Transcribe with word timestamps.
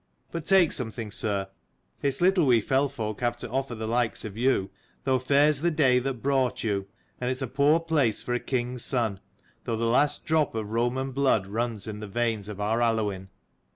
But 0.31 0.47
take 0.47 0.71
something, 0.71 1.11
sir. 1.11 1.47
It's 2.01 2.21
little 2.21 2.47
we 2.47 2.59
fell 2.59 2.89
folk 2.89 3.21
have 3.21 3.37
to 3.37 3.49
offer 3.51 3.75
the 3.75 3.85
likes 3.87 4.25
of 4.25 4.35
you: 4.35 4.71
though 5.03 5.19
fair's 5.19 5.59
the 5.59 5.67
130 5.67 5.75
day 5.75 5.99
that 5.99 6.23
brought 6.23 6.63
you: 6.63 6.87
and 7.19 7.29
it's 7.29 7.43
a 7.43 7.47
poor 7.47 7.79
place 7.79 8.19
for 8.19 8.33
a 8.33 8.39
king's 8.39 8.83
son, 8.83 9.19
though 9.65 9.77
the 9.77 9.85
last 9.85 10.25
drop 10.25 10.55
of 10.55 10.71
Roman 10.71 11.11
blood 11.11 11.45
juns 11.45 11.87
in 11.87 11.99
the 11.99 12.07
veins 12.07 12.49
of 12.49 12.59
our 12.59 12.79
Aluinn." 12.81 13.27